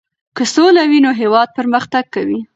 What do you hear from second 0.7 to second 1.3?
وي نو